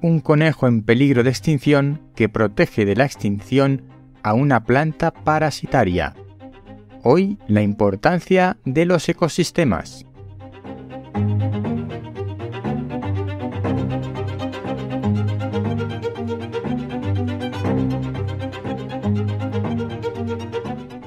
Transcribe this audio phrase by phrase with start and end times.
[0.00, 3.82] un conejo en peligro de extinción que protege de la extinción
[4.22, 6.14] a una planta parasitaria.
[7.02, 10.04] Hoy la importancia de los ecosistemas.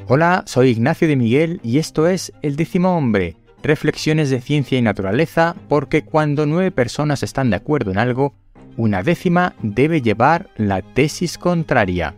[0.08, 4.82] Hola, soy Ignacio de Miguel y esto es El décimo hombre, reflexiones de ciencia y
[4.82, 8.34] naturaleza, porque cuando nueve personas están de acuerdo en algo,
[8.78, 12.16] una décima debe llevar la tesis contraria.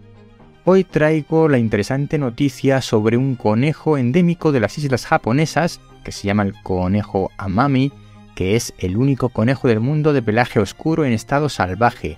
[0.65, 6.27] Hoy traigo la interesante noticia sobre un conejo endémico de las islas japonesas, que se
[6.27, 7.91] llama el conejo amami,
[8.35, 12.17] que es el único conejo del mundo de pelaje oscuro en estado salvaje.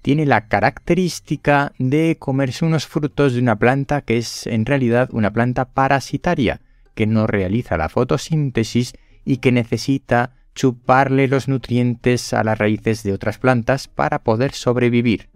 [0.00, 5.32] Tiene la característica de comerse unos frutos de una planta que es en realidad una
[5.32, 6.60] planta parasitaria,
[6.94, 8.94] que no realiza la fotosíntesis
[9.24, 15.28] y que necesita chuparle los nutrientes a las raíces de otras plantas para poder sobrevivir.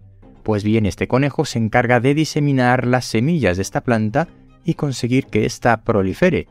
[0.43, 4.29] Pues bien, este conejo se encarga de diseminar las semillas de esta planta
[4.65, 6.49] y conseguir que ésta prolifere.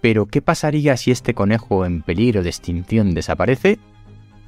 [0.00, 3.78] Pero, ¿qué pasaría si este conejo en peligro de extinción desaparece?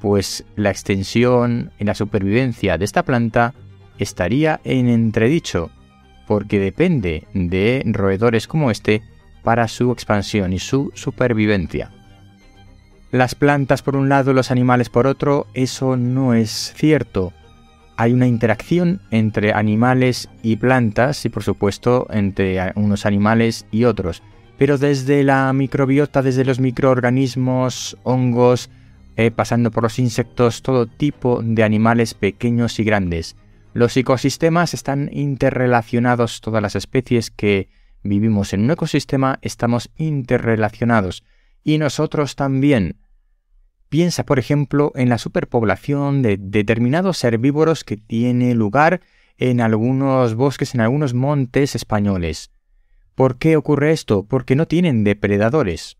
[0.01, 3.53] Pues la extensión en la supervivencia de esta planta
[3.99, 5.69] estaría en entredicho,
[6.27, 9.03] porque depende de roedores como este
[9.43, 11.91] para su expansión y su supervivencia.
[13.13, 17.31] Las plantas por un lado, los animales por otro, eso no es cierto.
[17.95, 24.23] Hay una interacción entre animales y plantas y por supuesto entre unos animales y otros.
[24.57, 28.71] Pero desde la microbiota, desde los microorganismos, hongos,
[29.15, 33.35] eh, pasando por los insectos, todo tipo de animales pequeños y grandes.
[33.75, 37.69] Los ecosistemas están interrelacionados, todas las especies que
[38.01, 41.23] vivimos en un ecosistema estamos interrelacionados
[41.63, 43.02] y nosotros también.
[43.93, 49.01] Piensa, por ejemplo, en la superpoblación de determinados herbívoros que tiene lugar
[49.37, 52.49] en algunos bosques, en algunos montes españoles.
[53.13, 54.25] ¿Por qué ocurre esto?
[54.25, 55.97] Porque no tienen depredadores.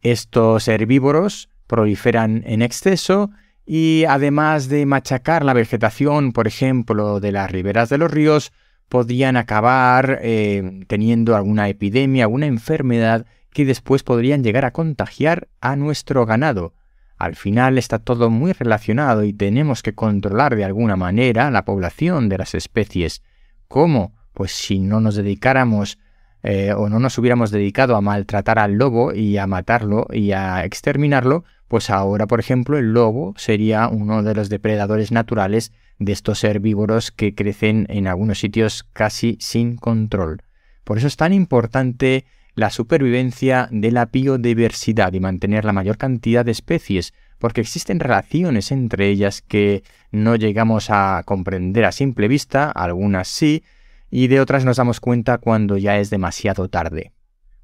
[0.00, 3.30] Estos herbívoros proliferan en exceso
[3.64, 8.52] y además de machacar la vegetación, por ejemplo, de las riberas de los ríos,
[8.88, 15.76] podrían acabar eh, teniendo alguna epidemia, alguna enfermedad que después podrían llegar a contagiar a
[15.76, 16.74] nuestro ganado.
[17.22, 22.28] Al final está todo muy relacionado y tenemos que controlar de alguna manera la población
[22.28, 23.22] de las especies.
[23.68, 24.12] ¿Cómo?
[24.32, 26.00] Pues si no nos dedicáramos
[26.42, 30.64] eh, o no nos hubiéramos dedicado a maltratar al lobo y a matarlo y a
[30.64, 36.42] exterminarlo, pues ahora, por ejemplo, el lobo sería uno de los depredadores naturales de estos
[36.42, 40.42] herbívoros que crecen en algunos sitios casi sin control.
[40.82, 46.44] Por eso es tan importante la supervivencia de la biodiversidad y mantener la mayor cantidad
[46.44, 52.70] de especies, porque existen relaciones entre ellas que no llegamos a comprender a simple vista,
[52.70, 53.64] algunas sí,
[54.10, 57.12] y de otras nos damos cuenta cuando ya es demasiado tarde.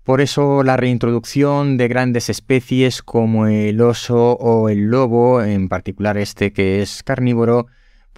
[0.02, 6.16] Por eso la reintroducción de grandes especies como el oso o el lobo, en particular
[6.16, 7.66] este que es carnívoro,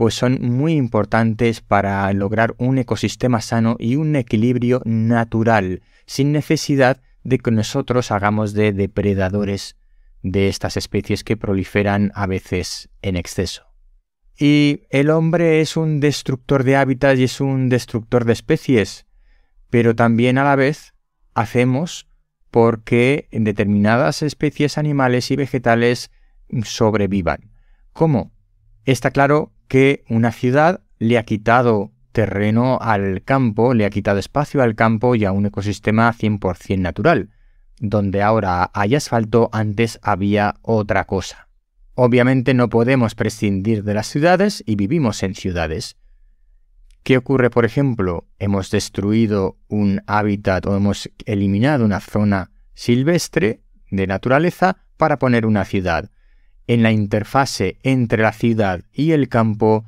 [0.00, 7.02] pues son muy importantes para lograr un ecosistema sano y un equilibrio natural, sin necesidad
[7.22, 9.76] de que nosotros hagamos de depredadores
[10.22, 13.66] de estas especies que proliferan a veces en exceso.
[14.38, 19.04] Y el hombre es un destructor de hábitats y es un destructor de especies,
[19.68, 20.94] pero también a la vez
[21.34, 22.08] hacemos
[22.50, 26.10] porque determinadas especies animales y vegetales
[26.62, 27.50] sobrevivan.
[27.92, 28.32] ¿Cómo?
[28.86, 34.62] Está claro que una ciudad le ha quitado terreno al campo, le ha quitado espacio
[34.62, 37.30] al campo y a un ecosistema 100% natural.
[37.78, 41.48] Donde ahora hay asfalto, antes había otra cosa.
[41.94, 45.96] Obviamente no podemos prescindir de las ciudades y vivimos en ciudades.
[47.04, 48.26] ¿Qué ocurre, por ejemplo?
[48.40, 55.64] Hemos destruido un hábitat o hemos eliminado una zona silvestre de naturaleza para poner una
[55.64, 56.10] ciudad
[56.70, 59.86] en la interfase entre la ciudad y el campo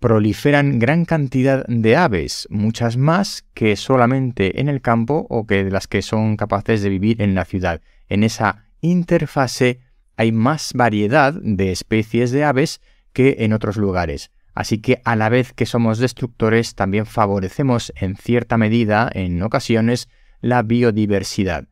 [0.00, 5.86] proliferan gran cantidad de aves, muchas más que solamente en el campo o que las
[5.86, 7.80] que son capaces de vivir en la ciudad.
[8.06, 9.80] En esa interfase
[10.18, 12.82] hay más variedad de especies de aves
[13.14, 14.30] que en otros lugares.
[14.52, 20.10] Así que a la vez que somos destructores, también favorecemos en cierta medida, en ocasiones,
[20.42, 21.69] la biodiversidad.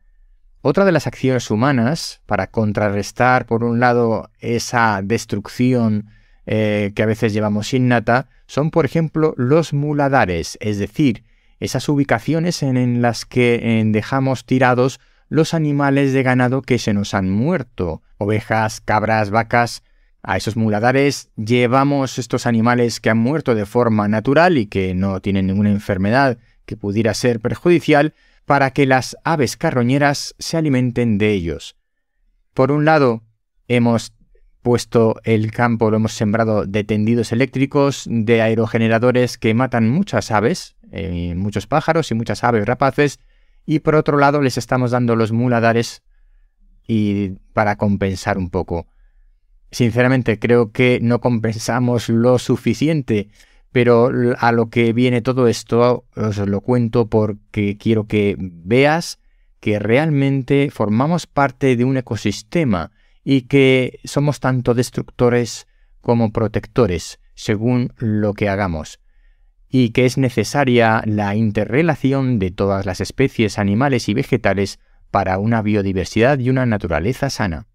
[0.61, 6.09] Otra de las acciones humanas para contrarrestar, por un lado, esa destrucción
[6.45, 11.23] eh, que a veces llevamos innata, son, por ejemplo, los muladares, es decir,
[11.61, 17.29] esas ubicaciones en, las que dejamos tirados los animales de ganado que se nos han
[17.29, 19.83] muerto, ovejas, cabras, vacas,
[20.21, 25.21] A esos muladares llevamos estos animales que han muerto de forma natural y que no
[25.21, 28.13] tienen ninguna enfermedad que pudiera ser perjudicial
[28.49, 31.75] para que las aves carroñeras se alimenten de ellos.
[32.55, 33.21] Por un lado,
[33.67, 34.11] hemos
[34.63, 40.75] puesto el campo, lo hemos sembrado de tendidos eléctricos, de aerogeneradores que matan muchas aves,
[40.91, 43.19] eh, muchos pájaros y muchas aves rapaces,
[43.67, 46.01] y por otro lado les estamos dando los muladares
[46.87, 48.87] y para compensar un poco.
[49.69, 53.29] Sinceramente creo que no compensamos lo suficiente,
[53.71, 59.19] pero a lo que viene todo esto os lo cuento porque quiero que veas
[59.59, 62.91] que realmente formamos parte de un ecosistema
[63.23, 65.67] y que somos tanto destructores
[66.01, 68.99] como protectores según lo que hagamos,
[69.69, 74.79] y que es necesaria la interrelación de todas las especies animales y vegetales
[75.11, 77.67] para una biodiversidad y una naturaleza sana.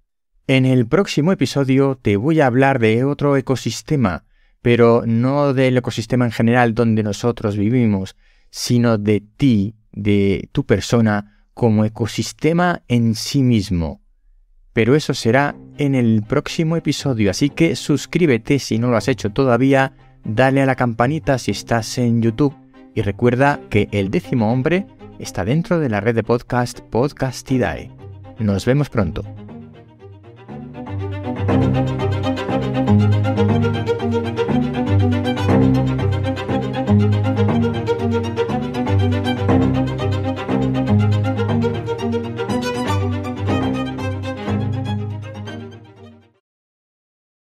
[0.46, 4.24] En el próximo episodio te voy a hablar de otro ecosistema,
[4.64, 8.16] pero no del ecosistema en general donde nosotros vivimos,
[8.48, 14.00] sino de ti, de tu persona, como ecosistema en sí mismo.
[14.72, 19.28] Pero eso será en el próximo episodio, así que suscríbete si no lo has hecho
[19.28, 19.92] todavía,
[20.24, 22.56] dale a la campanita si estás en YouTube
[22.94, 24.86] y recuerda que el décimo hombre
[25.18, 27.90] está dentro de la red de podcast Podcastidae.
[28.38, 29.24] Nos vemos pronto.